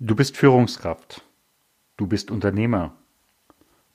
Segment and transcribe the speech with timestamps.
[0.00, 1.22] Du bist Führungskraft.
[1.96, 2.96] Du bist Unternehmer.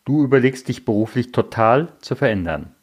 [0.06, 2.74] Du überlegst dich beruflich total zu verändern.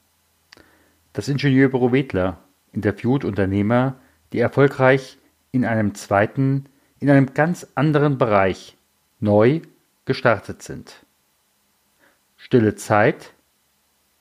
[1.14, 2.38] Das Ingenieurbüro Wedler
[2.72, 3.98] interviewt Unternehmer,
[4.34, 5.16] die erfolgreich
[5.50, 6.66] in einem zweiten,
[6.98, 8.76] in einem ganz anderen Bereich
[9.18, 9.62] neu
[10.04, 11.06] gestartet sind.
[12.36, 13.32] Stille Zeit,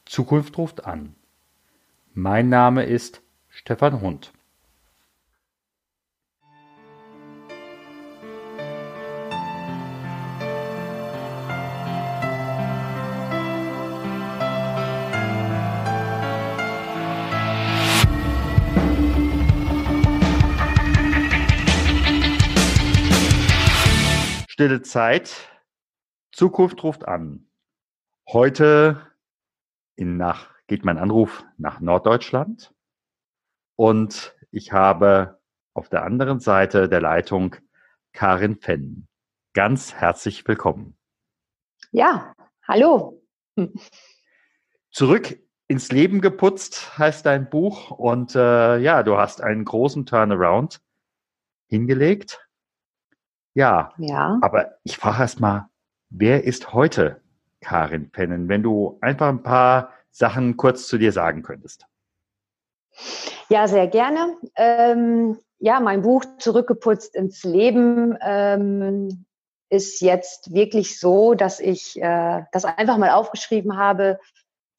[0.05, 1.15] Zukunft ruft an.
[2.13, 4.31] Mein Name ist Stefan Hund.
[24.55, 25.49] Stille Zeit.
[26.31, 27.49] Zukunft ruft an.
[28.25, 29.05] Heute
[29.97, 32.73] in nach, geht mein Anruf nach Norddeutschland.
[33.75, 35.41] Und ich habe
[35.73, 37.57] auf der anderen Seite der Leitung
[38.13, 39.09] Karin Fenn.
[39.53, 40.97] Ganz herzlich willkommen.
[41.91, 42.33] Ja,
[42.65, 43.21] hallo.
[44.89, 47.91] Zurück ins Leben geputzt heißt dein Buch.
[47.91, 50.79] Und äh, ja, du hast einen großen Turnaround
[51.67, 52.44] hingelegt.
[53.55, 53.93] Ja.
[53.97, 54.37] Ja.
[54.41, 55.69] Aber ich frage erst mal,
[56.09, 57.21] wer ist heute
[57.61, 61.87] Karin Pennen, wenn du einfach ein paar Sachen kurz zu dir sagen könntest?
[63.49, 64.37] Ja, sehr gerne.
[64.55, 69.25] Ähm, ja, mein Buch Zurückgeputzt ins Leben ähm,
[69.69, 74.19] ist jetzt wirklich so, dass ich äh, das einfach mal aufgeschrieben habe,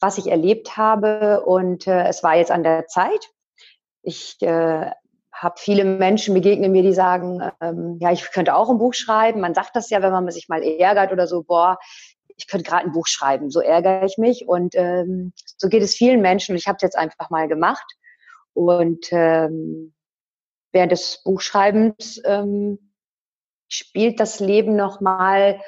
[0.01, 1.45] was ich erlebt habe.
[1.45, 3.31] Und äh, es war jetzt an der Zeit.
[4.03, 4.91] Ich äh,
[5.37, 9.41] habe viele Menschen begegnen mir, die sagen, ähm, ja, ich könnte auch ein Buch schreiben.
[9.41, 11.79] Man sagt das ja, wenn man sich mal ärgert oder so, boah,
[12.37, 14.49] ich könnte gerade ein Buch schreiben, so ärgere ich mich.
[14.49, 17.85] Und ähm, so geht es vielen Menschen und ich habe es jetzt einfach mal gemacht.
[18.55, 19.95] Und ähm,
[20.73, 22.93] während des Buchschreibens ähm,
[23.69, 25.61] spielt das Leben nochmal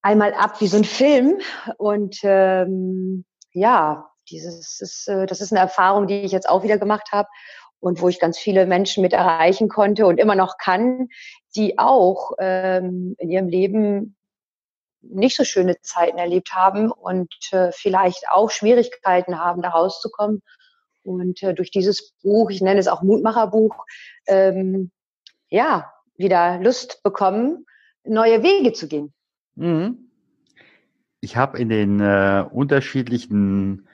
[0.00, 1.40] einmal ab wie so ein Film.
[1.76, 6.78] Und ähm, ja, dieses ist, äh, das ist eine Erfahrung, die ich jetzt auch wieder
[6.78, 7.28] gemacht habe
[7.80, 11.08] und wo ich ganz viele Menschen mit erreichen konnte und immer noch kann,
[11.56, 14.16] die auch ähm, in ihrem Leben
[15.00, 20.42] nicht so schöne Zeiten erlebt haben und äh, vielleicht auch Schwierigkeiten haben, da rauszukommen.
[21.04, 23.84] Und äh, durch dieses Buch, ich nenne es auch Mutmacherbuch,
[24.26, 24.90] ähm,
[25.48, 27.64] ja, wieder Lust bekommen,
[28.04, 29.14] neue Wege zu gehen.
[29.54, 30.10] Mhm.
[31.20, 33.87] Ich habe in den äh, unterschiedlichen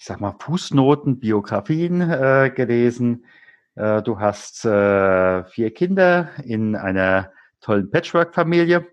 [0.00, 3.26] ich sag mal, Fußnoten, Biografien äh, gelesen.
[3.74, 7.30] Äh, du hast äh, vier Kinder in einer
[7.60, 8.86] tollen Patchwork-Familie.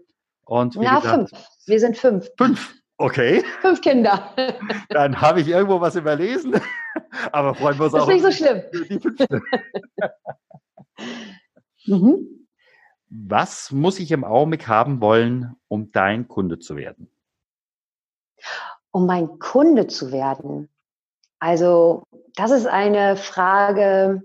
[0.44, 1.48] Und wie ja, gesagt, fünf.
[1.66, 2.30] Wir sind fünf.
[2.38, 2.76] Fünf.
[2.98, 3.42] Okay.
[3.62, 4.36] Fünf Kinder.
[4.90, 6.60] Dann habe ich irgendwo was überlesen.
[7.32, 8.10] Aber freuen wir uns das auch.
[8.10, 8.64] Ist nicht so schlimm.
[8.74, 9.42] Die fünfte.
[11.86, 12.48] mhm.
[13.10, 17.10] Was muss ich im Augenblick haben wollen, um dein Kunde zu werden?
[18.92, 20.68] Um mein Kunde zu werden.
[21.40, 22.04] Also
[22.36, 24.24] das ist eine Frage,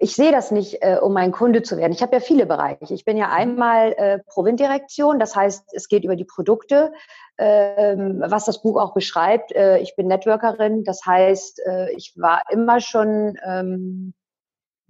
[0.00, 1.92] ich sehe das nicht, äh, um mein Kunde zu werden.
[1.92, 2.92] Ich habe ja viele Bereiche.
[2.92, 6.92] Ich bin ja einmal äh, Provintdirektion, das heißt, es geht über die Produkte,
[7.38, 9.52] ähm, was das Buch auch beschreibt.
[9.52, 14.14] Äh, ich bin Networkerin, das heißt, äh, ich war immer schon ähm,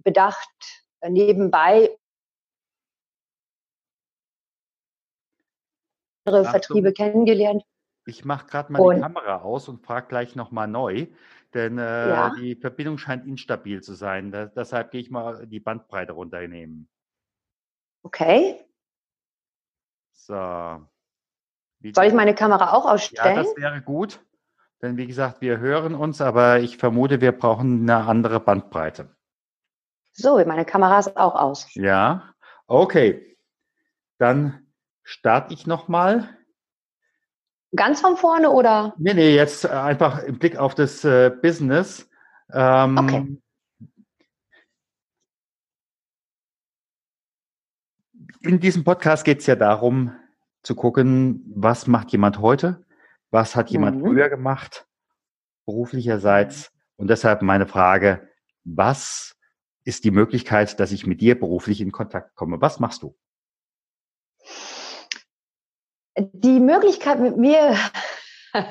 [0.03, 0.49] bedacht,
[1.07, 1.95] nebenbei
[6.25, 7.63] andere Vertriebe kennengelernt.
[8.05, 11.07] Ich mache gerade mal die Kamera aus und frage gleich nochmal neu,
[11.53, 12.33] denn äh, ja.
[12.35, 14.31] die Verbindung scheint instabil zu sein.
[14.31, 16.89] Da, deshalb gehe ich mal die Bandbreite runternehmen.
[18.03, 18.59] Okay.
[20.13, 20.87] So.
[21.79, 23.35] Wie Soll ich meine Kamera auch ausstellen?
[23.35, 24.19] Ja, das wäre gut.
[24.81, 29.15] Denn wie gesagt, wir hören uns, aber ich vermute, wir brauchen eine andere Bandbreite.
[30.11, 31.73] So, meine Kamera ist auch aus.
[31.75, 32.33] Ja,
[32.67, 33.37] okay.
[34.17, 34.67] Dann
[35.03, 36.29] starte ich nochmal.
[37.75, 38.93] Ganz von vorne oder?
[38.97, 42.09] Nee, nee, jetzt einfach im Blick auf das äh, Business.
[42.51, 43.37] Ähm, okay.
[48.41, 50.13] In diesem Podcast geht es ja darum,
[50.63, 52.85] zu gucken, was macht jemand heute,
[53.29, 54.05] was hat jemand mhm.
[54.05, 54.87] früher gemacht,
[55.65, 56.71] beruflicherseits.
[56.97, 58.27] Und deshalb meine Frage,
[58.63, 59.37] was
[59.83, 62.61] ist die Möglichkeit, dass ich mit dir beruflich in Kontakt komme?
[62.61, 63.15] Was machst du?
[66.17, 67.75] Die Möglichkeit mit mir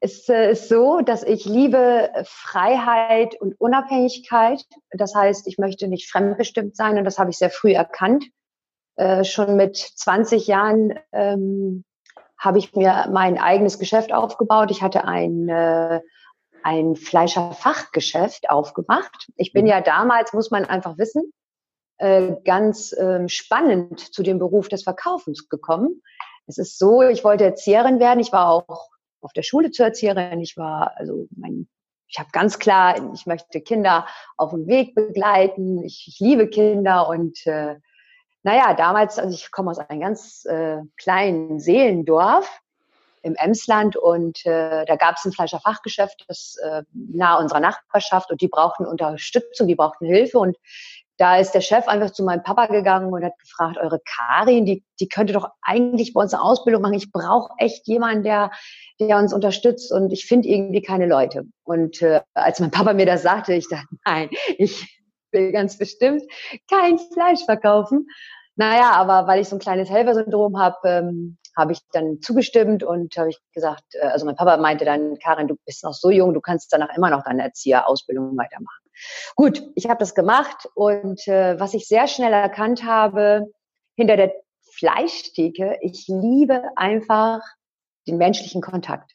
[0.00, 4.64] ist, äh, ist so, dass ich liebe Freiheit und Unabhängigkeit.
[4.90, 8.24] Das heißt, ich möchte nicht fremdbestimmt sein und das habe ich sehr früh erkannt.
[8.96, 11.84] Äh, schon mit 20 Jahren ähm,
[12.38, 14.70] habe ich mir mein eigenes Geschäft aufgebaut.
[14.70, 16.00] Ich hatte ein, äh,
[16.62, 19.28] ein Fleischerfachgeschäft aufgemacht.
[19.36, 19.70] Ich bin mhm.
[19.70, 21.32] ja damals, muss man einfach wissen,
[21.98, 26.02] äh, ganz ähm, spannend zu dem Beruf des Verkaufens gekommen.
[26.48, 28.20] Es ist so, ich wollte Erzieherin werden.
[28.20, 28.88] Ich war auch
[29.20, 30.40] auf der Schule zur Erzieherin.
[30.40, 31.68] Ich war, also mein,
[32.08, 34.06] ich habe ganz klar, ich möchte Kinder
[34.38, 35.82] auf dem Weg begleiten.
[35.84, 37.76] Ich, ich liebe Kinder und äh,
[38.42, 42.48] naja, damals, also ich komme aus einem ganz äh, kleinen Seelendorf
[43.22, 48.40] im Emsland und äh, da gab es ein Fleischerfachgeschäft, das äh, nahe unserer Nachbarschaft und
[48.40, 50.56] die brauchten Unterstützung, die brauchten Hilfe und
[51.18, 54.84] da ist der Chef einfach zu meinem Papa gegangen und hat gefragt, eure Karin, die,
[55.00, 56.94] die könnte doch eigentlich bei uns eine Ausbildung machen.
[56.94, 58.52] Ich brauche echt jemanden, der,
[59.00, 61.44] der uns unterstützt und ich finde irgendwie keine Leute.
[61.64, 65.00] Und äh, als mein Papa mir das sagte, ich dachte, nein, ich
[65.32, 66.22] will ganz bestimmt
[66.70, 68.06] kein Fleisch verkaufen.
[68.54, 73.16] Naja, aber weil ich so ein kleines Helfersyndrom habe, ähm, habe ich dann zugestimmt und
[73.16, 76.32] habe ich gesagt, äh, also mein Papa meinte dann, Karin, du bist noch so jung,
[76.32, 78.87] du kannst danach immer noch deine Erzieherausbildung weitermachen.
[79.36, 83.46] Gut, ich habe das gemacht und äh, was ich sehr schnell erkannt habe,
[83.96, 84.32] hinter der
[84.72, 87.40] Fleischtheke, ich liebe einfach
[88.06, 89.12] den menschlichen Kontakt.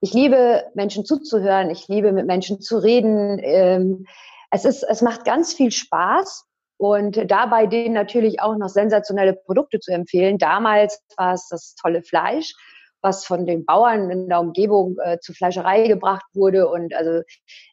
[0.00, 3.38] Ich liebe Menschen zuzuhören, ich liebe mit Menschen zu reden.
[3.42, 4.06] Ähm,
[4.50, 6.44] es ist, es macht ganz viel Spaß
[6.76, 10.38] und dabei denen natürlich auch noch sensationelle Produkte zu empfehlen.
[10.38, 12.54] Damals war es das tolle Fleisch
[13.04, 16.68] was von den Bauern in der Umgebung äh, zur Fleischerei gebracht wurde.
[16.68, 17.22] Und also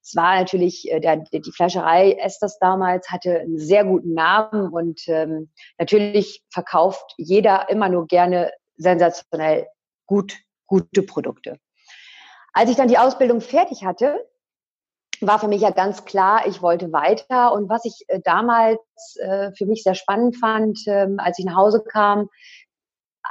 [0.03, 5.01] es war natürlich, äh, der, die Fleischerei Esthers damals hatte einen sehr guten Namen und
[5.07, 5.49] ähm,
[5.79, 9.67] natürlich verkauft jeder immer nur gerne sensationell
[10.05, 10.37] gut,
[10.67, 11.57] gute Produkte.
[12.53, 14.27] Als ich dann die Ausbildung fertig hatte,
[15.21, 17.53] war für mich ja ganz klar, ich wollte weiter.
[17.53, 18.79] Und was ich äh, damals
[19.19, 22.27] äh, für mich sehr spannend fand, ähm, als ich nach Hause kam,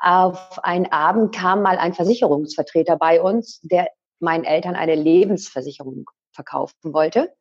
[0.00, 3.88] auf einen Abend kam mal ein Versicherungsvertreter bei uns, der
[4.18, 7.32] meinen Eltern eine Lebensversicherung verkaufen wollte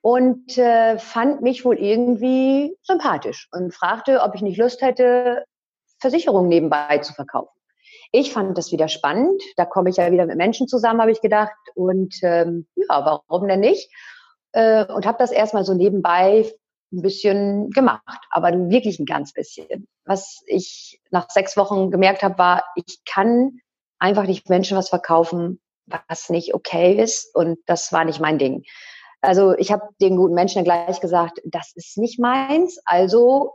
[0.00, 5.44] und äh, fand mich wohl irgendwie sympathisch und fragte, ob ich nicht Lust hätte,
[5.98, 7.50] Versicherungen nebenbei zu verkaufen.
[8.12, 9.42] Ich fand das wieder spannend.
[9.56, 11.56] Da komme ich ja wieder mit Menschen zusammen, habe ich gedacht.
[11.74, 13.90] Und ähm, ja, warum denn nicht?
[14.52, 16.52] Äh, und habe das erstmal so nebenbei
[16.92, 19.88] ein bisschen gemacht, aber wirklich ein ganz bisschen.
[20.04, 23.58] Was ich nach sechs Wochen gemerkt habe, war, ich kann
[23.98, 28.64] einfach nicht Menschen was verkaufen, was nicht okay ist und das war nicht mein Ding.
[29.20, 32.80] Also ich habe den guten Menschen dann gleich gesagt, das ist nicht meins.
[32.84, 33.54] Also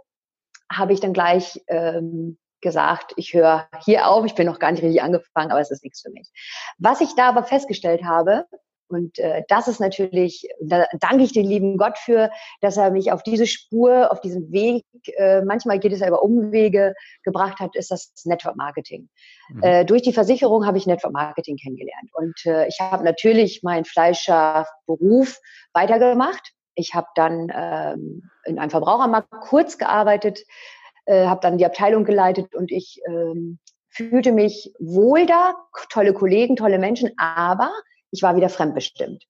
[0.71, 4.83] habe ich dann gleich ähm, gesagt, ich höre hier auf, ich bin noch gar nicht
[4.83, 6.29] richtig angefangen, aber es ist nichts für mich.
[6.77, 8.45] Was ich da aber festgestellt habe,
[8.91, 12.29] und äh, das ist natürlich, da danke ich den lieben Gott für,
[12.61, 14.83] dass er mich auf diese Spur, auf diesen Weg,
[15.17, 16.93] äh, manchmal geht es ja über Umwege,
[17.23, 19.09] gebracht hat, ist das Network Marketing.
[19.49, 19.63] Mhm.
[19.63, 22.09] Äh, durch die Versicherung habe ich Network Marketing kennengelernt.
[22.13, 25.39] Und äh, ich habe natürlich meinen Fleischerberuf
[25.73, 26.51] weitergemacht.
[26.75, 30.39] Ich habe dann ähm, in einem Verbrauchermarkt kurz gearbeitet,
[31.05, 33.59] äh, habe dann die Abteilung geleitet und ich ähm,
[33.89, 35.53] fühlte mich wohl da,
[35.89, 37.71] tolle Kollegen, tolle Menschen, aber
[38.11, 39.25] ich war wieder fremdbestimmt.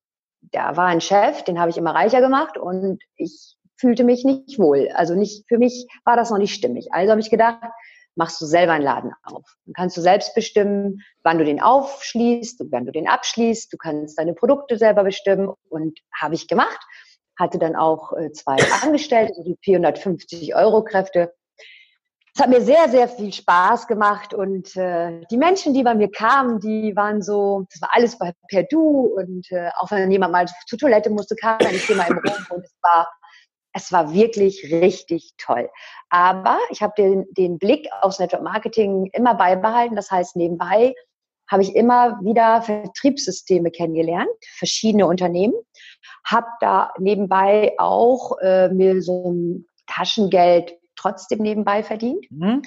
[0.51, 4.59] Da war ein Chef, den habe ich immer reicher gemacht und ich fühlte mich nicht
[4.59, 4.89] wohl.
[4.93, 6.87] Also nicht, für mich war das noch nicht stimmig.
[6.91, 7.71] Also habe ich gedacht,
[8.15, 9.43] machst du selber einen Laden auf.
[9.65, 13.71] Dann kannst du selbst bestimmen, wann du den aufschließt und wann du den abschließt.
[13.71, 16.79] Du kannst deine Produkte selber bestimmen und habe ich gemacht.
[17.39, 21.33] Hatte dann auch äh, zwei Angestellte, die 450 Euro Kräfte
[22.33, 26.09] es hat mir sehr, sehr viel Spaß gemacht und äh, die Menschen, die bei mir
[26.09, 30.31] kamen, die waren so, das war alles bei, per Du und äh, auch wenn jemand
[30.31, 33.09] mal zur Toilette musste, kam dann ich mal im Raum und es war,
[33.73, 35.69] es war wirklich richtig toll.
[36.09, 39.95] Aber ich habe den, den Blick aufs Network Marketing immer beibehalten.
[39.97, 40.93] Das heißt, nebenbei
[41.49, 45.53] habe ich immer wieder Vertriebssysteme kennengelernt, verschiedene Unternehmen,
[46.25, 52.25] habe da nebenbei auch äh, mir so ein Taschengeld trotzdem nebenbei verdient.
[52.31, 52.61] Mhm.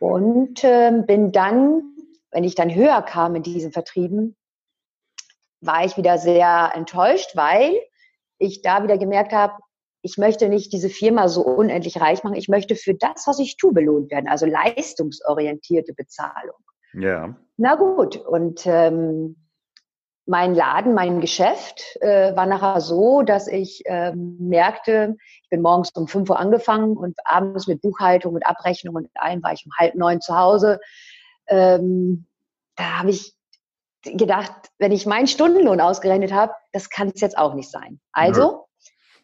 [0.00, 1.82] Und äh, bin dann,
[2.30, 4.36] wenn ich dann höher kam in diesen Vertrieben,
[5.60, 7.74] war ich wieder sehr enttäuscht, weil
[8.38, 9.54] ich da wieder gemerkt habe,
[10.02, 12.36] ich möchte nicht diese Firma so unendlich reich machen.
[12.36, 14.28] Ich möchte für das, was ich tue, belohnt werden.
[14.28, 16.58] Also leistungsorientierte Bezahlung.
[16.92, 17.34] Ja.
[17.56, 18.16] Na gut.
[18.16, 19.36] Und ähm,
[20.26, 25.90] mein Laden, mein Geschäft äh, war nachher so, dass ich ähm, merkte, ich bin morgens
[25.90, 29.72] um 5 Uhr angefangen und abends mit Buchhaltung und Abrechnung und allem war ich um
[29.78, 30.80] halb neun zu Hause.
[31.46, 32.26] Ähm,
[32.76, 33.34] da habe ich
[34.02, 38.00] gedacht, wenn ich meinen Stundenlohn ausgerechnet habe, das kann es jetzt auch nicht sein.
[38.12, 38.66] Also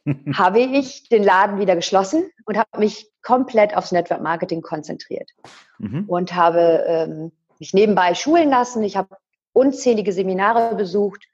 [0.35, 5.31] habe ich den Laden wieder geschlossen und habe mich komplett aufs Network Marketing konzentriert
[5.79, 6.05] mhm.
[6.07, 8.83] und habe ähm, mich nebenbei schulen lassen.
[8.83, 9.17] Ich habe
[9.53, 11.25] unzählige Seminare besucht,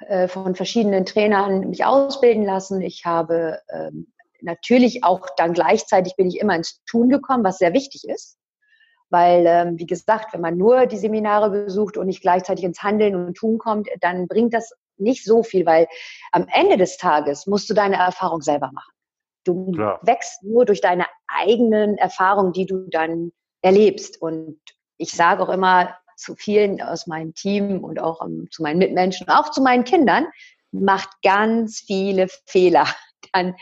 [0.00, 2.82] äh, von verschiedenen Trainern mich ausbilden lassen.
[2.82, 7.72] Ich habe ähm, natürlich auch dann gleichzeitig bin ich immer ins Tun gekommen, was sehr
[7.72, 8.36] wichtig ist.
[9.08, 13.14] Weil, ähm, wie gesagt, wenn man nur die Seminare besucht und nicht gleichzeitig ins Handeln
[13.14, 15.86] und Tun kommt, dann bringt das nicht so viel, weil
[16.32, 18.92] am Ende des Tages musst du deine Erfahrung selber machen.
[19.44, 20.00] Du Klar.
[20.02, 23.32] wächst nur durch deine eigenen Erfahrungen, die du dann
[23.62, 24.20] erlebst.
[24.20, 24.60] Und
[24.98, 28.78] ich sage auch immer zu vielen aus meinem Team und auch um, ähm, zu meinen
[28.78, 30.26] Mitmenschen, auch zu meinen Kindern,
[30.72, 32.86] macht ganz viele Fehler.
[33.32, 33.56] Dann,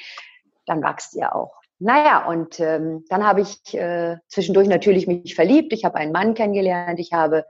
[0.67, 1.55] dann wachst ihr auch.
[1.79, 5.73] Naja, und ähm, dann habe ich äh, zwischendurch natürlich mich verliebt.
[5.73, 7.01] Ich habe einen Mann kennengelernt.
[7.01, 7.45] Ich habe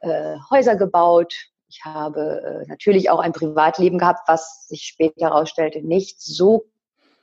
[0.00, 1.34] äh, Häuser gebaut.
[1.68, 6.66] Ich habe äh, natürlich auch ein Privatleben gehabt, was sich später herausstellte, nicht so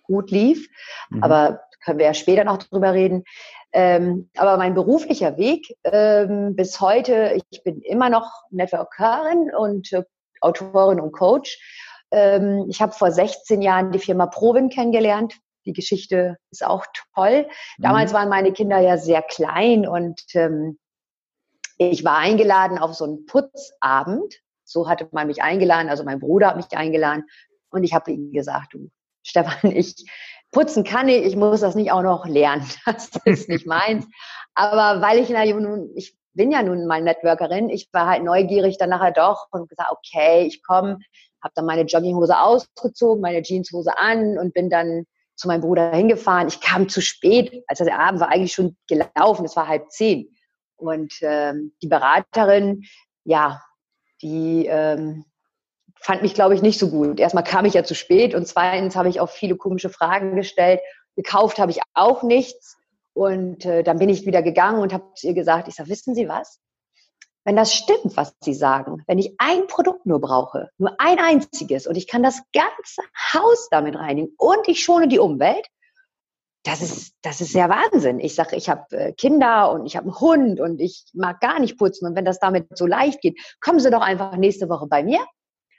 [0.03, 0.67] gut lief.
[1.09, 1.23] Mhm.
[1.23, 3.23] Aber können wir ja später noch drüber reden.
[3.73, 10.03] Ähm, aber mein beruflicher Weg ähm, bis heute, ich bin immer noch Networkerin und äh,
[10.41, 11.57] Autorin und Coach.
[12.11, 15.35] Ähm, ich habe vor 16 Jahren die Firma Provin kennengelernt.
[15.65, 16.85] Die Geschichte ist auch
[17.15, 17.47] toll.
[17.77, 18.15] Damals mhm.
[18.17, 20.79] waren meine Kinder ja sehr klein und ähm,
[21.77, 24.41] ich war eingeladen auf so einen Putzabend.
[24.63, 27.25] So hatte man mich eingeladen, also mein Bruder hat mich eingeladen
[27.69, 28.89] und ich habe ihm gesagt, du
[29.23, 29.95] Stefan, ich
[30.51, 32.65] putzen kann ich, ich muss das nicht auch noch lernen.
[32.85, 34.05] Das ist nicht meins.
[34.53, 38.77] Aber weil ich na, nun, ich bin ja nun mal Networkerin, ich war halt neugierig
[38.77, 40.99] dann nachher doch und gesagt, okay, ich komme,
[41.43, 45.05] habe dann meine Jogginghose ausgezogen, meine Jeanshose an und bin dann
[45.35, 46.47] zu meinem Bruder hingefahren.
[46.47, 50.35] Ich kam zu spät, also der Abend war eigentlich schon gelaufen, es war halb zehn.
[50.75, 52.83] Und ähm, die Beraterin,
[53.23, 53.61] ja,
[54.21, 55.25] die ähm,
[56.01, 57.19] fand mich, glaube ich, nicht so gut.
[57.19, 60.81] Erstmal kam ich ja zu spät und zweitens habe ich auch viele komische Fragen gestellt.
[61.15, 62.77] Gekauft habe ich auch nichts.
[63.13, 66.15] Und äh, dann bin ich wieder gegangen und habe zu ihr gesagt, ich sage, wissen
[66.15, 66.59] Sie was?
[67.43, 71.87] Wenn das stimmt, was Sie sagen, wenn ich ein Produkt nur brauche, nur ein einziges
[71.87, 73.01] und ich kann das ganze
[73.33, 75.65] Haus damit reinigen und ich schone die Umwelt,
[76.63, 78.19] das ist, das ist sehr Wahnsinn.
[78.19, 81.59] Ich sage, ich habe äh, Kinder und ich habe einen Hund und ich mag gar
[81.59, 82.05] nicht putzen.
[82.05, 85.19] Und wenn das damit so leicht geht, kommen Sie doch einfach nächste Woche bei mir.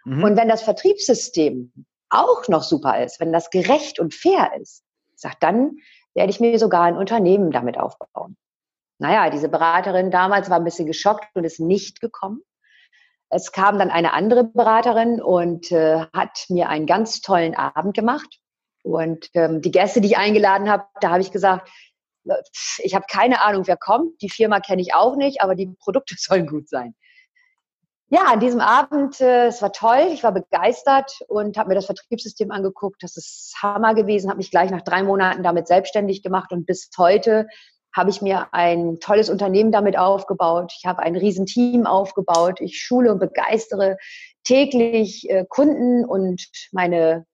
[0.05, 0.25] Mhm.
[0.25, 1.73] Und wenn das Vertriebssystem
[2.11, 5.77] auch noch super ist, wenn das gerecht und fair ist, sagt dann
[6.15, 8.37] werde ich mir sogar ein Unternehmen damit aufbauen.
[8.99, 12.43] Naja, diese Beraterin damals war ein bisschen geschockt und ist nicht gekommen.
[13.31, 18.39] Es kam dann eine andere Beraterin und äh, hat mir einen ganz tollen Abend gemacht.
[18.85, 21.71] Und ähm, die Gäste, die ich eingeladen habe, da habe ich gesagt,
[22.79, 24.21] ich habe keine Ahnung, wer kommt.
[24.21, 26.95] Die Firma kenne ich auch nicht, aber die Produkte sollen gut sein.
[28.15, 31.87] Ja, an diesem Abend, äh, es war toll, ich war begeistert und habe mir das
[31.87, 33.03] Vertriebssystem angeguckt.
[33.03, 36.91] Das ist Hammer gewesen, habe mich gleich nach drei Monaten damit selbstständig gemacht und bis
[36.99, 37.47] heute
[37.97, 40.75] habe ich mir ein tolles Unternehmen damit aufgebaut.
[40.77, 42.61] Ich habe ein Riesenteam aufgebaut.
[42.61, 43.97] Ich schule und begeistere
[44.45, 47.25] täglich äh, Kunden und meine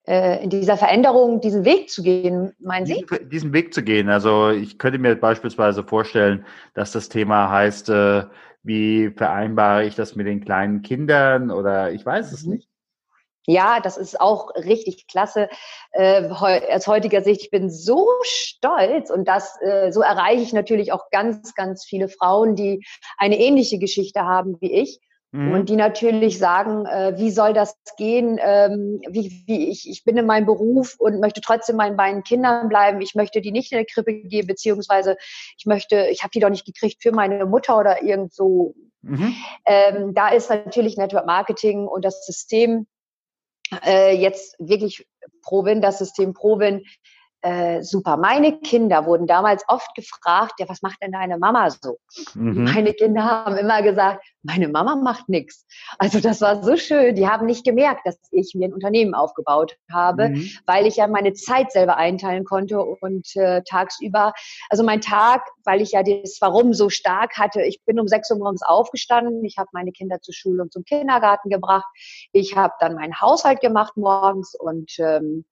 [0.05, 3.05] Äh, in dieser Veränderung diesen Weg zu gehen, meinen Sie?
[3.09, 4.09] Diesen, diesen, Weg zu gehen.
[4.09, 8.23] Also ich könnte mir beispielsweise vorstellen, dass das Thema heißt, äh,
[8.63, 12.55] wie vereinbare ich das mit den kleinen Kindern oder ich weiß es mhm.
[12.55, 12.69] nicht.
[13.45, 15.49] Ja, das ist auch richtig klasse.
[15.91, 20.93] Äh, aus heutiger Sicht, ich bin so stolz und das, äh, so erreiche ich natürlich
[20.93, 22.85] auch ganz, ganz viele Frauen, die
[23.17, 24.99] eine ähnliche Geschichte haben wie ich.
[25.33, 25.51] Mhm.
[25.51, 28.39] Und die natürlich sagen, äh, wie soll das gehen?
[28.39, 32.69] Ähm, wie, wie ich, ich bin in meinem Beruf und möchte trotzdem meinen beiden Kindern
[32.69, 33.01] bleiben.
[33.01, 35.17] Ich möchte die nicht in der Krippe geben, beziehungsweise
[35.57, 38.75] ich möchte, ich habe die doch nicht gekriegt für meine Mutter oder irgend so.
[39.01, 39.35] Mhm.
[39.65, 42.85] Ähm, da ist natürlich Network Marketing und das System
[43.83, 45.07] äh, jetzt wirklich
[45.41, 46.85] Provin, das System Provin,
[47.43, 48.15] äh, super.
[48.15, 51.97] Meine Kinder wurden damals oft gefragt, ja, was macht denn deine Mama so?
[52.35, 52.63] Mhm.
[52.63, 55.65] Meine Kinder haben immer gesagt, meine Mama macht nichts.
[55.97, 57.15] Also das war so schön.
[57.15, 60.49] Die haben nicht gemerkt, dass ich mir ein Unternehmen aufgebaut habe, mhm.
[60.65, 64.31] weil ich ja meine Zeit selber einteilen konnte und äh, tagsüber,
[64.69, 67.61] also mein Tag, weil ich ja das Warum so stark hatte.
[67.63, 70.85] Ich bin um sechs Uhr morgens aufgestanden, ich habe meine Kinder zur Schule und zum
[70.85, 71.85] Kindergarten gebracht,
[72.31, 75.43] ich habe dann meinen Haushalt gemacht morgens und ähm,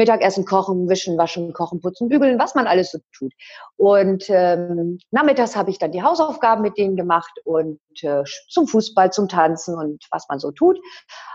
[0.00, 3.34] Mittagessen kochen, wischen, waschen, kochen, putzen, bügeln, was man alles so tut.
[3.76, 9.12] Und ähm, nachmittags habe ich dann die Hausaufgaben mit denen gemacht und äh, zum Fußball,
[9.12, 10.80] zum Tanzen und was man so tut.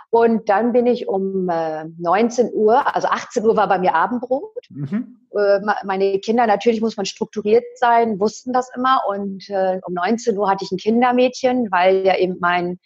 [0.10, 4.49] Und dann bin ich um äh, 19 Uhr, also 18 Uhr war bei mir Abendbrot.
[4.69, 5.19] Mhm.
[5.38, 9.01] Äh, meine Kinder, natürlich muss man strukturiert sein, wussten das immer.
[9.08, 12.80] Und äh, um 19 Uhr hatte ich ein Kindermädchen, weil ja eben mein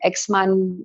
[0.00, 0.84] Ex-Mann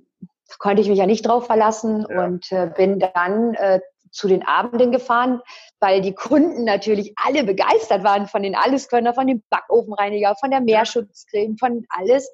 [0.58, 2.24] konnte ich mich ja nicht drauf verlassen ja.
[2.24, 5.40] und äh, bin dann äh, zu den Abenden gefahren,
[5.78, 10.60] weil die Kunden natürlich alle begeistert waren von den Alleskönner, von dem Backofenreiniger, von der
[10.60, 12.30] Meerschutzcreme, von alles.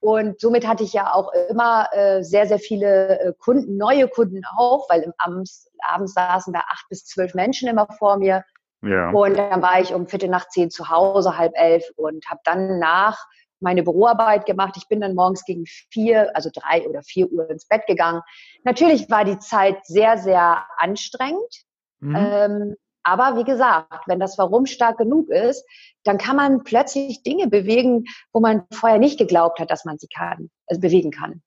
[0.00, 4.42] Und somit hatte ich ja auch immer äh, sehr, sehr viele äh, Kunden, neue Kunden
[4.56, 8.44] auch, weil im abends, abends saßen da acht bis zwölf Menschen immer vor mir.
[8.82, 9.10] Ja.
[9.10, 12.78] Und dann war ich um Viertel nach zehn zu Hause, halb elf und habe dann
[12.78, 13.26] nach
[13.60, 14.74] meine Büroarbeit gemacht.
[14.76, 18.22] Ich bin dann morgens gegen vier, also drei oder vier Uhr ins Bett gegangen.
[18.64, 21.64] Natürlich war die Zeit sehr, sehr anstrengend.
[22.00, 22.16] Mhm.
[22.16, 25.64] Ähm, aber wie gesagt, wenn das Warum stark genug ist,
[26.04, 30.08] dann kann man plötzlich Dinge bewegen, wo man vorher nicht geglaubt hat, dass man sie
[30.08, 31.42] kann, also bewegen kann.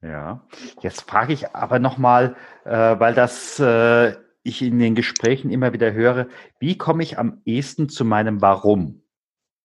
[0.00, 0.46] Ja,
[0.80, 5.92] jetzt frage ich aber nochmal, äh, weil das äh, ich in den Gesprächen immer wieder
[5.92, 6.28] höre,
[6.60, 9.02] wie komme ich am ehesten zu meinem Warum?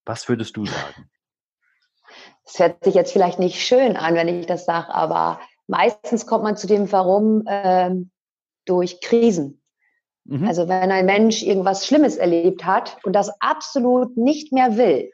[0.05, 1.09] Was würdest du sagen?
[2.45, 6.43] Es hört sich jetzt vielleicht nicht schön an, wenn ich das sage, aber meistens kommt
[6.43, 8.11] man zu dem Warum ähm,
[8.65, 9.61] durch Krisen.
[10.25, 10.47] Mhm.
[10.47, 15.11] Also wenn ein Mensch irgendwas Schlimmes erlebt hat und das absolut nicht mehr will,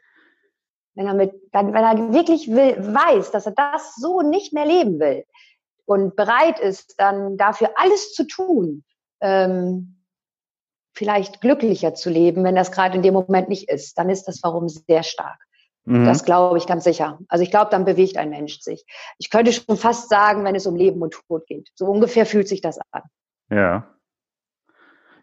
[0.94, 4.98] wenn er mit, wenn er wirklich will, weiß, dass er das so nicht mehr leben
[4.98, 5.24] will
[5.86, 8.84] und bereit ist, dann dafür alles zu tun,
[9.20, 10.04] ähm,
[10.92, 14.42] vielleicht glücklicher zu leben, wenn das gerade in dem Moment nicht ist, dann ist das
[14.42, 15.38] Warum sehr stark.
[15.84, 16.04] Mhm.
[16.04, 17.18] Das glaube ich ganz sicher.
[17.28, 18.84] Also ich glaube, dann bewegt ein Mensch sich.
[19.18, 21.70] Ich könnte schon fast sagen, wenn es um Leben und Tod geht.
[21.74, 23.02] So ungefähr fühlt sich das an.
[23.50, 23.94] Ja.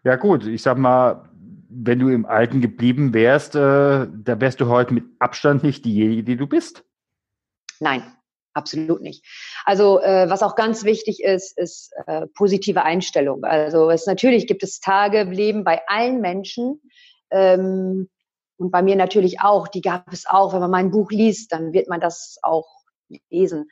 [0.04, 1.28] Ja gut, ich sag mal,
[1.68, 6.24] wenn du im Alten geblieben wärst, äh, da wärst du heute mit Abstand nicht diejenige,
[6.24, 6.84] die du bist.
[7.80, 8.02] Nein,
[8.54, 9.24] absolut nicht.
[9.64, 13.44] Also äh, was auch ganz wichtig ist, ist äh, positive Einstellung.
[13.44, 16.80] Also es natürlich gibt es Tage im Leben bei allen Menschen,
[17.30, 18.08] ähm,
[18.58, 20.52] und bei mir natürlich auch, die gab es auch.
[20.52, 22.66] Wenn man mein Buch liest, dann wird man das auch
[23.30, 23.70] lesen.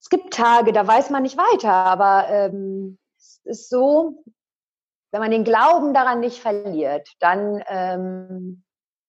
[0.00, 4.22] Es gibt Tage, da weiß man nicht weiter, aber ähm, es ist so,
[5.10, 8.62] wenn man den Glauben daran nicht verliert, dann, ähm,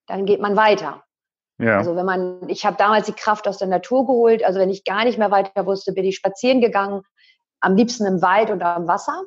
[0.07, 1.03] dann geht man weiter.
[1.59, 1.77] Ja.
[1.77, 4.85] Also wenn man, ich habe damals die Kraft aus der Natur geholt, also wenn ich
[4.85, 7.01] gar nicht mehr weiter wusste, bin ich spazieren gegangen,
[7.59, 9.23] am liebsten im Wald und am Wasser.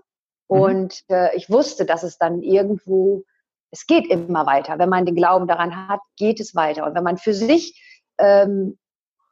[0.48, 0.60] Mhm.
[0.60, 3.24] Und äh, ich wusste, dass es dann irgendwo
[3.70, 4.78] es geht immer weiter.
[4.78, 6.86] Wenn man den Glauben daran hat, geht es weiter.
[6.86, 7.80] Und wenn man für sich
[8.18, 8.78] ähm,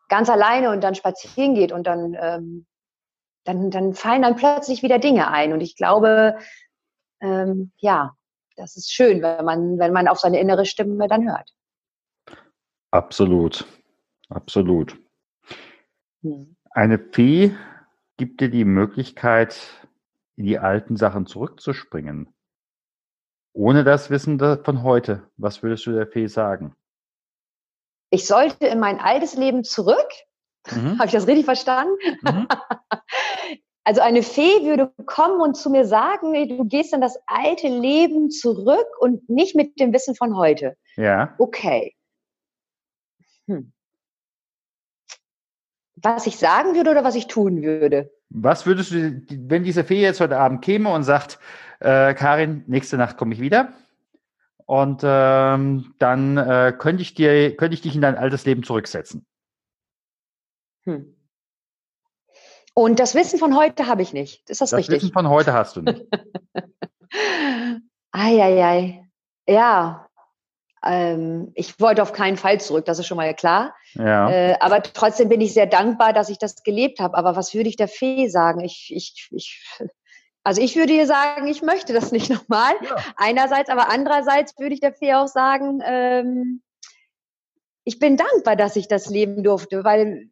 [0.09, 2.67] ganz alleine und dann spazieren geht und dann, ähm,
[3.45, 5.53] dann, dann fallen dann plötzlich wieder Dinge ein.
[5.53, 6.39] Und ich glaube,
[7.21, 8.15] ähm, ja,
[8.57, 11.51] das ist schön, wenn man, wenn man auf seine innere Stimme dann hört.
[12.91, 13.67] Absolut,
[14.29, 14.97] absolut.
[16.23, 16.57] Hm.
[16.71, 17.55] Eine Fee
[18.17, 19.89] gibt dir die Möglichkeit,
[20.37, 22.33] in die alten Sachen zurückzuspringen.
[23.59, 26.77] Ohne das Wissen von heute, was würdest du der Fee sagen?
[28.09, 30.07] Ich sollte in mein altes Leben zurück.
[30.71, 31.01] Mhm.
[31.01, 31.95] Habe ich das richtig verstanden?
[32.23, 32.47] Mhm.
[33.85, 38.29] Also eine Fee würde kommen und zu mir sagen, du gehst in das alte Leben
[38.29, 40.77] zurück und nicht mit dem Wissen von heute.
[40.97, 41.35] Ja.
[41.39, 41.95] Okay.
[43.47, 43.73] Hm.
[46.03, 48.11] Was ich sagen würde oder was ich tun würde?
[48.31, 51.39] Was würdest du, wenn diese Fee jetzt heute Abend käme und sagt,
[51.81, 53.73] äh, Karin, nächste Nacht komme ich wieder
[54.67, 59.25] und ähm, dann äh, könnte ich dir, könnte ich dich in dein altes Leben zurücksetzen.
[60.85, 61.15] Hm.
[62.75, 64.49] Und das Wissen von heute habe ich nicht.
[64.49, 64.97] Ist das, das richtig?
[64.97, 66.07] Das Wissen von heute hast du nicht.
[68.13, 69.09] Eieiei.
[69.49, 70.08] Ja.
[70.85, 73.75] Ähm, ich wollte auf keinen Fall zurück, das ist schon mal klar.
[73.95, 74.31] Ja.
[74.31, 77.17] Äh, aber trotzdem bin ich sehr dankbar, dass ich das gelebt habe.
[77.17, 78.61] Aber was würde ich der Fee sagen?
[78.61, 79.63] Ich, ich, ich,
[80.45, 82.75] also ich würde ihr sagen, ich möchte das nicht nochmal.
[82.83, 82.97] Ja.
[83.17, 86.63] Einerseits, aber andererseits würde ich der Fee auch sagen, ähm,
[87.85, 90.31] ich bin dankbar, dass ich das leben durfte, weil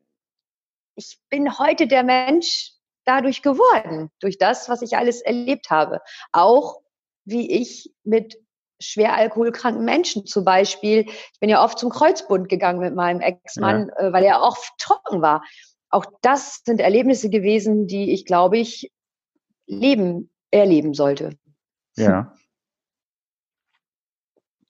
[0.95, 2.73] ich bin heute der Mensch
[3.05, 6.01] dadurch geworden, durch das, was ich alles erlebt habe.
[6.33, 6.81] Auch
[7.25, 8.37] wie ich mit
[8.81, 11.07] schwer alkoholkranken Menschen zum Beispiel.
[11.09, 14.09] Ich bin ja oft zum Kreuzbund gegangen mit meinem Ex-Mann, ja.
[14.09, 15.43] Äh, weil er auch trocken war.
[15.91, 18.93] Auch das sind Erlebnisse gewesen, die ich, glaube ich,
[19.67, 21.37] leben, erleben sollte.
[21.97, 22.35] Ja.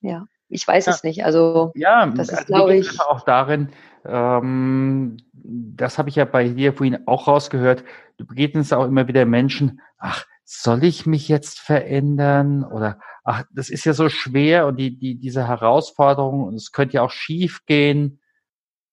[0.01, 0.92] Ja, ich weiß ja.
[0.92, 1.25] es nicht.
[1.25, 3.01] Also, ja, das ist, also glaube ich.
[3.01, 3.71] Auch darin,
[4.05, 7.83] ähm, das habe ich ja bei dir vorhin auch rausgehört,
[8.19, 12.65] du begegnest auch immer wieder Menschen, ach, soll ich mich jetzt verändern?
[12.65, 16.95] Oder ach, das ist ja so schwer und die, die, diese Herausforderung, und es könnte
[16.95, 18.21] ja auch schief gehen.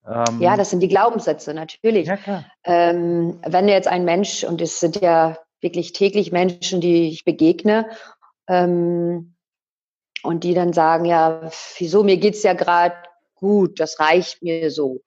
[0.05, 2.07] Ähm, ja, das sind die Glaubenssätze, natürlich.
[2.07, 2.43] Ja.
[2.63, 7.87] Ähm, wenn jetzt ein Mensch, und es sind ja wirklich täglich Menschen, die ich begegne,
[8.47, 9.35] ähm,
[10.23, 12.95] und die dann sagen, ja, wieso, mir geht's ja gerade
[13.35, 15.01] gut, das reicht mir so.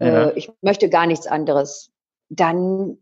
[0.00, 0.28] Ja.
[0.28, 1.92] Äh, ich möchte gar nichts anderes.
[2.30, 2.96] Dann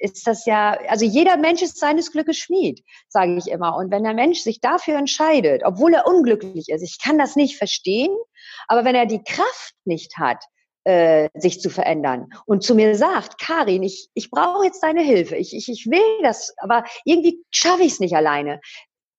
[0.00, 3.76] ist das ja, also jeder Mensch ist seines Glückes Schmied, sage ich immer.
[3.76, 7.56] Und wenn der Mensch sich dafür entscheidet, obwohl er unglücklich ist, ich kann das nicht
[7.56, 8.14] verstehen,
[8.68, 10.44] aber wenn er die Kraft nicht hat,
[10.84, 15.36] äh, sich zu verändern und zu mir sagt, Karin, ich, ich brauche jetzt deine Hilfe,
[15.36, 18.60] ich, ich, ich will das, aber irgendwie schaffe ich es nicht alleine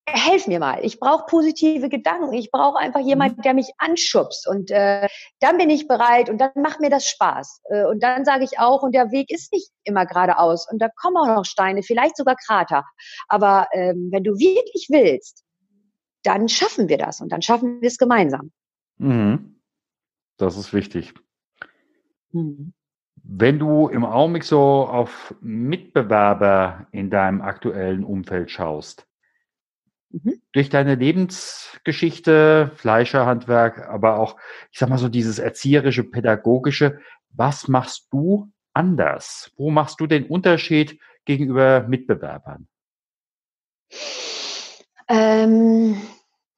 [0.08, 0.80] helf mir mal.
[0.84, 2.34] Ich brauche positive Gedanken.
[2.34, 3.42] Ich brauche einfach jemanden, mhm.
[3.44, 4.48] der mich anschubst.
[4.48, 5.08] Und äh,
[5.40, 7.62] dann bin ich bereit und dann macht mir das Spaß.
[7.66, 10.68] Äh, und dann sage ich auch, und der Weg ist nicht immer geradeaus.
[10.72, 12.84] Und da kommen auch noch Steine, vielleicht sogar Krater.
[13.28, 15.44] Aber ähm, wenn du wirklich willst,
[16.24, 18.52] dann schaffen wir das und dann schaffen wir es gemeinsam.
[18.98, 19.60] Mhm.
[20.38, 21.14] Das ist wichtig.
[22.32, 22.74] Mhm.
[23.24, 29.07] Wenn du im Augenblick so auf Mitbewerber in deinem aktuellen Umfeld schaust,
[30.10, 30.42] Mhm.
[30.54, 34.38] Durch deine Lebensgeschichte, Fleischerhandwerk, aber auch,
[34.72, 39.52] ich sag mal so dieses erzieherische, pädagogische, was machst du anders?
[39.58, 42.68] Wo machst du den Unterschied gegenüber Mitbewerbern?
[45.10, 46.02] Ähm,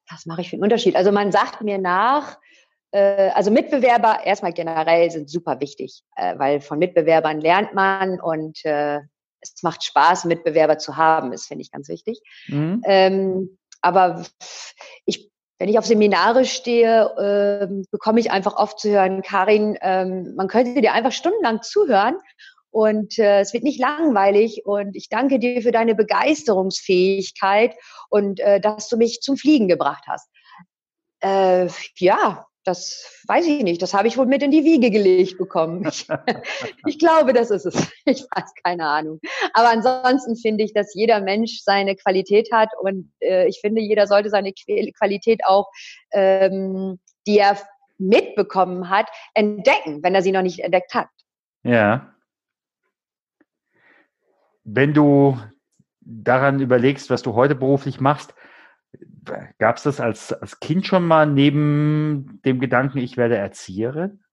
[0.10, 0.96] was mache ich für einen Unterschied?
[0.96, 2.38] Also man sagt mir nach,
[2.92, 8.64] äh, also Mitbewerber erstmal generell sind super wichtig, äh, weil von Mitbewerbern lernt man und
[8.66, 9.00] äh,
[9.42, 12.22] es macht Spaß, Mitbewerber zu haben, ist, finde ich, ganz wichtig.
[12.48, 12.82] Mhm.
[12.86, 14.24] Ähm, aber
[15.06, 20.36] ich, wenn ich auf Seminare stehe, ähm, bekomme ich einfach oft zu hören, Karin, ähm,
[20.36, 22.18] man könnte dir einfach stundenlang zuhören
[22.72, 27.76] und äh, es wird nicht langweilig und ich danke dir für deine Begeisterungsfähigkeit
[28.10, 30.30] und äh, dass du mich zum Fliegen gebracht hast.
[31.22, 33.82] Äh, ja, das weiß ich nicht.
[33.82, 35.84] Das habe ich wohl mit in die Wiege gelegt bekommen.
[35.90, 36.06] Ich,
[36.86, 37.76] ich, glaube, das ist es.
[38.06, 39.20] Ich weiß keine Ahnung.
[39.54, 44.08] Aber ansonsten finde ich, dass jeder Mensch seine Qualität hat und äh, ich finde, jeder
[44.08, 45.70] sollte seine Qualität auch,
[46.12, 47.58] ähm, die er
[47.98, 51.08] mitbekommen hat, entdecken, wenn er sie noch nicht entdeckt hat.
[51.64, 52.14] Ja.
[54.64, 55.38] Wenn du
[56.02, 58.34] daran überlegst, was du heute beruflich machst,
[59.58, 64.24] Gab es das als, als Kind schon mal neben dem Gedanken, ich werde Erzieherin?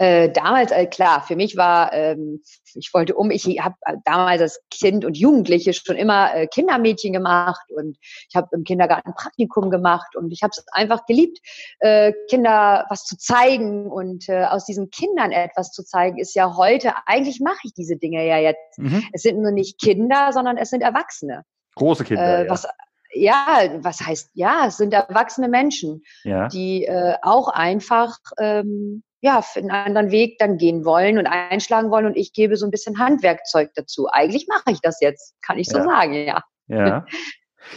[0.00, 2.40] Äh, damals, äh, klar, für mich war, ähm,
[2.74, 7.12] ich wollte um, ich habe äh, damals als Kind und Jugendliche schon immer äh, Kindermädchen
[7.12, 11.40] gemacht und ich habe im Kindergarten Praktikum gemacht und ich habe es einfach geliebt,
[11.80, 16.56] äh, Kinder was zu zeigen und äh, aus diesen Kindern etwas zu zeigen, ist ja
[16.56, 18.78] heute, eigentlich mache ich diese Dinge ja jetzt.
[18.78, 19.02] Mhm.
[19.12, 21.42] Es sind nur nicht Kinder, sondern es sind Erwachsene.
[21.74, 22.44] Große Kinder.
[22.44, 22.70] Äh, was, ja,
[23.14, 26.48] was heißt, ja, es sind erwachsene Menschen, ja.
[26.48, 32.06] die äh, auch einfach ähm, ja, einen anderen Weg dann gehen wollen und einschlagen wollen
[32.06, 34.08] und ich gebe so ein bisschen Handwerkzeug dazu.
[34.10, 35.84] Eigentlich mache ich das jetzt, kann ich so ja.
[35.84, 36.42] sagen, ja.
[36.68, 37.06] Ja.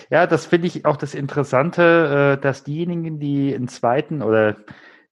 [0.10, 4.58] Ja, das finde ich auch das Interessante, äh, dass diejenigen, die einen zweiten oder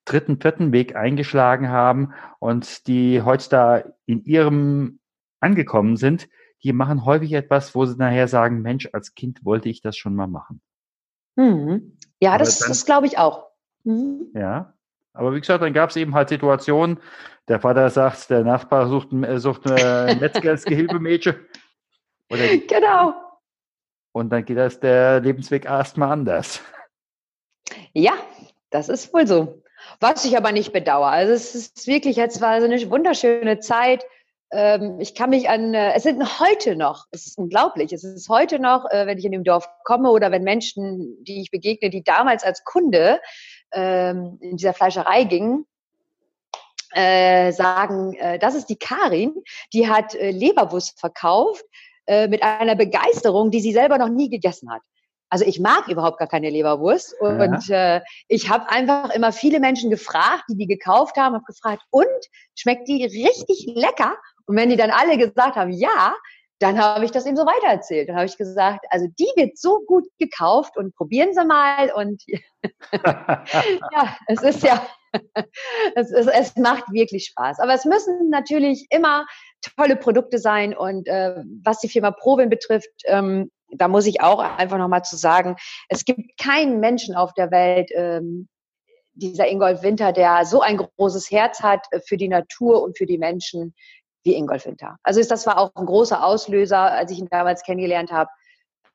[0.05, 4.99] dritten, vierten Weg eingeschlagen haben und die heute da in ihrem
[5.39, 6.29] angekommen sind,
[6.63, 10.15] die machen häufig etwas, wo sie nachher sagen, Mensch, als Kind wollte ich das schon
[10.15, 10.61] mal machen.
[11.35, 11.97] Mhm.
[12.19, 13.47] Ja, Aber das, das glaube ich auch.
[13.83, 14.27] Mhm.
[14.33, 14.73] Ja,
[15.13, 16.99] aber wie gesagt, dann gab es eben halt Situationen,
[17.47, 21.35] der Vater sagt, der Nachbar sucht, äh, sucht ein Metzgersgehilfemädchen.
[22.67, 23.13] genau.
[24.11, 26.61] Und dann geht das der Lebensweg erstmal anders.
[27.93, 28.13] Ja,
[28.69, 29.63] das ist wohl so.
[29.99, 31.07] Was ich aber nicht bedauere.
[31.07, 34.03] Also es ist wirklich, jetzt war so eine wunderschöne Zeit.
[34.51, 38.29] Ähm, ich kann mich an, äh, es sind heute noch, es ist unglaublich, es ist
[38.29, 41.89] heute noch, äh, wenn ich in dem Dorf komme oder wenn Menschen, die ich begegne,
[41.89, 43.21] die damals als Kunde
[43.71, 45.65] ähm, in dieser Fleischerei gingen,
[46.93, 49.35] äh, sagen, das ist die Karin,
[49.73, 51.63] die hat Leberwurst verkauft
[52.07, 54.81] mit einer Begeisterung, die sie selber noch nie gegessen hat.
[55.29, 57.97] Also ich mag überhaupt gar keine Leberwurst und ja.
[57.97, 62.07] äh, ich habe einfach immer viele Menschen gefragt, die die gekauft haben, habe gefragt, und
[62.55, 64.17] schmeckt die richtig lecker?
[64.49, 66.15] Und wenn die dann alle gesagt haben, ja,
[66.57, 68.09] dann habe ich das eben so weitererzählt.
[68.09, 71.91] Dann habe ich gesagt, also die wird so gut gekauft und probieren Sie mal.
[71.93, 72.23] Und
[73.03, 74.83] ja, es ist ja,
[75.95, 77.59] es, ist, es macht wirklich Spaß.
[77.59, 79.27] Aber es müssen natürlich immer
[79.77, 80.75] tolle Produkte sein.
[80.75, 85.15] Und äh, was die Firma Provin betrifft, ähm, da muss ich auch einfach nochmal zu
[85.15, 85.57] sagen,
[85.89, 88.47] es gibt keinen Menschen auf der Welt, ähm,
[89.13, 93.17] dieser Ingolf Winter, der so ein großes Herz hat für die Natur und für die
[93.19, 93.75] Menschen
[94.29, 94.97] wie Ingolf Winter.
[95.03, 98.29] Also ist, das war auch ein großer Auslöser, als ich ihn damals kennengelernt habe.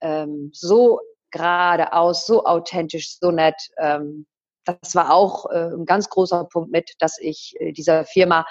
[0.01, 3.57] Ähm, so geradeaus, so authentisch, so nett.
[3.79, 4.27] Ähm,
[4.64, 8.47] das war auch äh, ein ganz großer Punkt mit, dass ich äh, dieser Firma,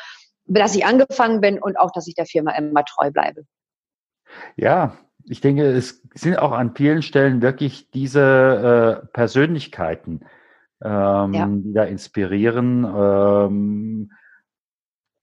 [0.46, 3.46] dass ich angefangen bin und auch, dass ich der Firma immer treu bleibe.
[4.58, 10.26] Ja, ich denke, es sind auch an vielen Stellen wirklich diese äh, Persönlichkeiten,
[10.84, 11.48] ähm, ja.
[11.48, 12.84] die da inspirieren.
[12.84, 14.12] Ähm,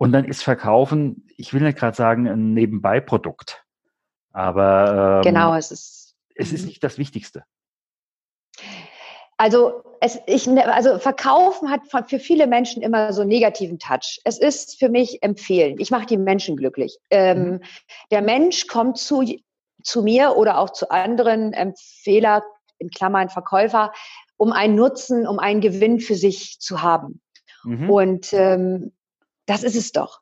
[0.00, 3.66] und dann ist Verkaufen, ich will nicht gerade sagen, ein Nebenbeiprodukt.
[4.32, 6.16] Aber ähm, genau, es ist.
[6.34, 6.68] Es ist mhm.
[6.68, 7.44] nicht das Wichtigste.
[9.36, 14.20] Also, es, ich, ne, also Verkaufen hat für viele Menschen immer so einen negativen Touch.
[14.24, 15.76] Es ist für mich empfehlen.
[15.78, 16.96] Ich mache die Menschen glücklich.
[17.10, 17.60] Ähm, mhm.
[18.10, 19.22] Der Mensch kommt zu,
[19.82, 22.42] zu mir oder auch zu anderen Empfehler,
[22.78, 23.92] in Klammern Verkäufer,
[24.38, 27.20] um einen Nutzen, um einen Gewinn für sich zu haben.
[27.64, 27.90] Mhm.
[27.90, 28.92] Und ähm,
[29.50, 30.20] das ist es doch.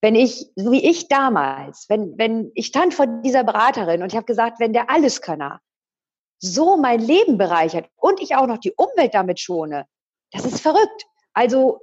[0.00, 4.16] Wenn ich, so wie ich damals, wenn, wenn ich stand vor dieser Beraterin und ich
[4.16, 5.60] habe gesagt, wenn der Alleskönner
[6.38, 9.86] so mein Leben bereichert und ich auch noch die Umwelt damit schone,
[10.30, 11.06] das ist verrückt.
[11.32, 11.80] Also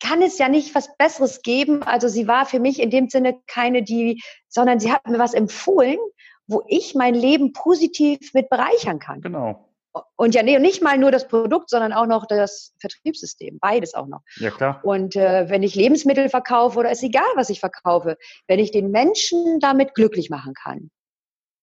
[0.00, 1.82] kann es ja nicht was Besseres geben.
[1.82, 5.32] Also sie war für mich in dem Sinne keine, die, sondern sie hat mir was
[5.32, 5.98] empfohlen,
[6.46, 9.22] wo ich mein Leben positiv mit bereichern kann.
[9.22, 9.67] Genau.
[10.16, 13.58] Und ja, nee, nicht mal nur das Produkt, sondern auch noch das Vertriebssystem.
[13.60, 14.22] Beides auch noch.
[14.36, 14.80] Ja, klar.
[14.84, 18.90] Und äh, wenn ich Lebensmittel verkaufe oder ist egal, was ich verkaufe, wenn ich den
[18.90, 20.90] Menschen damit glücklich machen kann,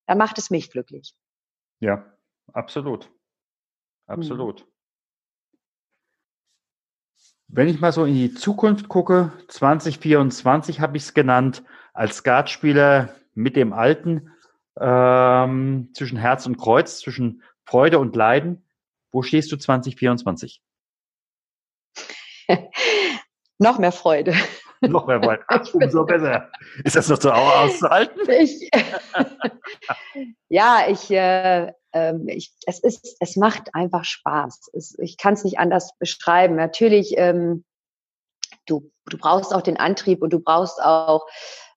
[0.07, 1.13] dann macht es mich glücklich.
[1.79, 2.05] Ja,
[2.53, 3.11] absolut.
[4.07, 4.61] Absolut.
[4.61, 4.67] Hm.
[7.47, 13.15] Wenn ich mal so in die Zukunft gucke, 2024 habe ich es genannt, als Skatspieler
[13.33, 14.31] mit dem Alten
[14.79, 18.63] ähm, zwischen Herz und Kreuz, zwischen Freude und Leiden.
[19.11, 20.61] Wo stehst du 2024?
[23.57, 24.33] noch mehr Freude.
[24.81, 25.43] noch mehr Freude.
[25.47, 26.51] Ach, umso besser.
[26.83, 28.21] Ist das noch so auszuhalten?
[28.27, 28.69] Ich,
[30.49, 34.69] ja, ich, äh, ähm, ich, es ist, es macht einfach Spaß.
[34.73, 36.55] Es, ich kann es nicht anders beschreiben.
[36.55, 37.63] Natürlich, ähm,
[38.65, 41.25] du, du brauchst auch den Antrieb und du brauchst auch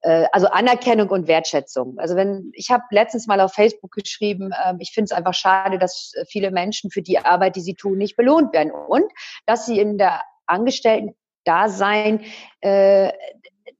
[0.02, 1.98] äh, also Anerkennung und Wertschätzung.
[1.98, 5.78] Also wenn ich habe letztens mal auf Facebook geschrieben, äh, ich finde es einfach schade,
[5.78, 9.10] dass viele Menschen für die Arbeit, die sie tun, nicht belohnt werden und
[9.46, 12.24] dass sie in der Angestellten-Dasein,
[12.60, 13.12] äh,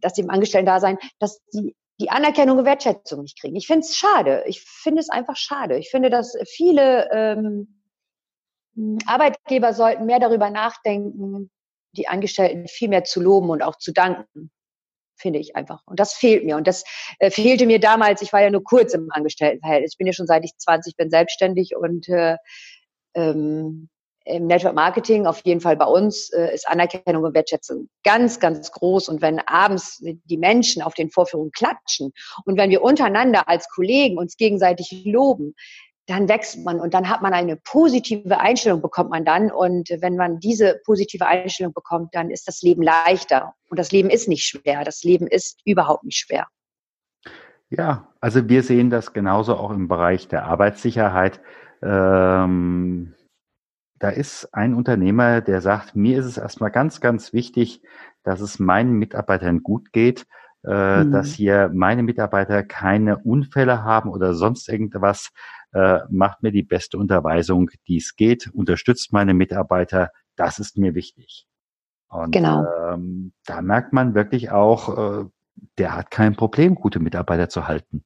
[0.01, 3.57] dass sie im Angestellten-Dasein, dass sie die Anerkennung und Wertschätzung nicht kriegen.
[3.57, 4.45] Ich finde es schade.
[4.47, 5.79] Ich finde es einfach schade.
[5.79, 7.83] Ich finde, dass viele ähm,
[9.07, 11.51] Arbeitgeber sollten mehr darüber nachdenken,
[11.93, 14.53] die Angestellten viel mehr zu loben und auch zu danken
[15.19, 15.83] finde ich einfach.
[15.87, 16.57] Und das fehlt mir.
[16.57, 16.85] Und das
[17.19, 18.23] äh, fehlte mir damals.
[18.23, 19.93] Ich war ja nur kurz im Angestelltenverhältnis.
[19.93, 22.37] Ich bin ja schon seit ich 20 bin selbstständig und äh,
[23.15, 23.89] ähm,
[24.29, 28.71] im Network Marketing, auf jeden Fall bei uns, äh, ist Anerkennung und Wertschätzung ganz, ganz
[28.71, 29.09] groß.
[29.09, 32.13] Und wenn abends die Menschen auf den Vorführungen klatschen
[32.45, 35.55] und wenn wir untereinander als Kollegen uns gegenseitig loben,
[36.09, 39.51] dann wächst man und dann hat man eine positive Einstellung, bekommt man dann.
[39.51, 43.55] Und wenn man diese positive Einstellung bekommt, dann ist das Leben leichter.
[43.69, 44.85] Und das Leben ist nicht schwer.
[44.85, 46.47] Das Leben ist überhaupt nicht schwer.
[47.69, 51.43] Ja, also wir sehen das genauso auch im Bereich der Arbeitssicherheit.
[51.83, 53.15] Ähm,
[53.99, 57.83] da ist ein Unternehmer, der sagt, mir ist es erstmal ganz, ganz wichtig,
[58.23, 60.27] dass es meinen Mitarbeitern gut geht,
[60.65, 61.13] äh, mhm.
[61.13, 65.31] dass hier meine Mitarbeiter keine Unfälle haben oder sonst irgendwas,
[65.73, 70.95] äh, macht mir die beste Unterweisung, die es geht, unterstützt meine Mitarbeiter, das ist mir
[70.95, 71.47] wichtig.
[72.09, 72.65] Und genau.
[72.91, 75.25] ähm, da merkt man wirklich auch, äh,
[75.77, 78.05] der hat kein Problem, gute Mitarbeiter zu halten.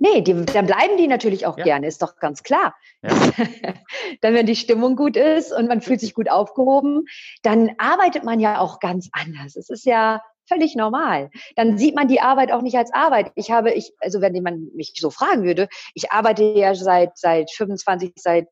[0.00, 1.64] Nee, die, dann bleiben die natürlich auch ja.
[1.64, 2.76] gerne, ist doch ganz klar.
[3.02, 3.10] Ja.
[4.20, 7.06] dann, wenn die Stimmung gut ist und man fühlt sich gut aufgehoben,
[7.42, 9.56] dann arbeitet man ja auch ganz anders.
[9.56, 11.30] Es ist ja völlig normal.
[11.56, 13.30] Dann sieht man die Arbeit auch nicht als Arbeit.
[13.34, 17.50] Ich habe, ich, also wenn jemand mich so fragen würde, ich arbeite ja seit, seit
[17.50, 18.48] 25, seit,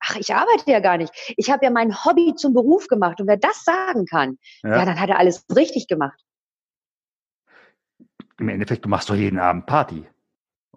[0.00, 1.12] ach, ich arbeite ja gar nicht.
[1.36, 3.20] Ich habe ja mein Hobby zum Beruf gemacht.
[3.20, 6.20] Und wer das sagen kann, ja, ja dann hat er alles richtig gemacht.
[8.38, 10.06] Im Endeffekt, du machst doch jeden Abend Party,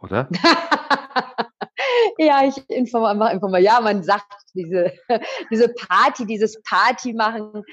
[0.02, 0.28] oder?
[2.18, 3.62] ja, ich informiere, informiere.
[3.62, 4.92] Ja, man sagt diese,
[5.50, 7.64] diese Party, dieses Party machen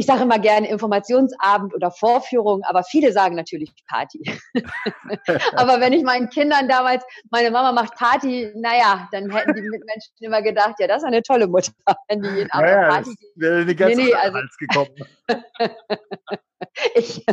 [0.00, 4.22] ich sage immer gerne Informationsabend oder Vorführung, aber viele sagen natürlich Party.
[5.56, 10.14] aber wenn ich meinen Kindern damals, meine Mama macht Party, naja, dann hätten die Mitmenschen
[10.20, 11.72] immer gedacht, ja, das ist eine tolle Mutter,
[12.08, 13.10] wenn die jeden Abend naja, Party.
[13.34, 14.94] Wäre eine ganz nee, nee, also, gekommen.
[16.94, 17.26] ich,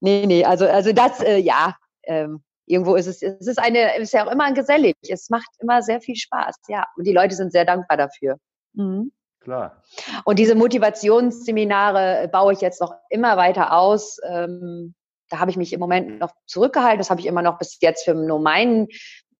[0.00, 4.12] nee, nee, also, also das, äh, ja, ähm, irgendwo ist es, es ist eine, ist
[4.12, 4.94] ja auch immer gesellig.
[5.08, 6.84] Es macht immer sehr viel Spaß, ja.
[6.98, 8.36] Und die Leute sind sehr dankbar dafür.
[8.74, 9.10] Mhm.
[9.44, 9.82] Klar.
[10.24, 14.18] Und diese Motivationsseminare baue ich jetzt noch immer weiter aus.
[14.26, 14.94] Ähm,
[15.28, 16.98] da habe ich mich im Moment noch zurückgehalten.
[16.98, 18.88] Das habe ich immer noch bis jetzt für nur mein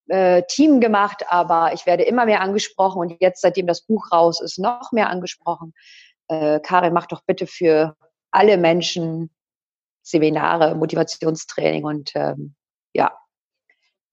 [0.08, 4.40] äh, Team gemacht, aber ich werde immer mehr angesprochen und jetzt, seitdem das Buch raus
[4.42, 5.72] ist, noch mehr angesprochen.
[6.28, 7.96] Äh, Karin, mach doch bitte für
[8.30, 9.30] alle Menschen
[10.02, 12.54] Seminare, Motivationstraining und ähm,
[12.92, 13.16] ja,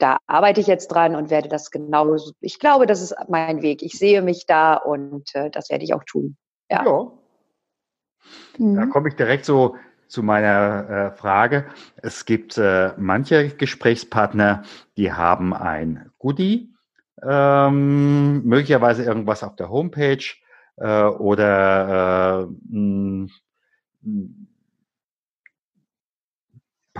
[0.01, 2.33] da arbeite ich jetzt dran und werde das genauso.
[2.39, 3.83] Ich glaube, das ist mein Weg.
[3.83, 6.37] Ich sehe mich da und äh, das werde ich auch tun.
[6.69, 6.83] Ja.
[6.83, 7.11] ja.
[8.57, 8.75] Mhm.
[8.75, 9.75] Da komme ich direkt so
[10.07, 11.65] zu meiner äh, Frage.
[11.97, 14.63] Es gibt äh, manche Gesprächspartner,
[14.97, 16.73] die haben ein Goodie,
[17.23, 20.25] ähm, möglicherweise irgendwas auf der Homepage
[20.77, 23.29] äh, oder äh, mh,